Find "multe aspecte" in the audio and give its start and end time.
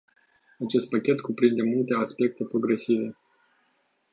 1.63-2.43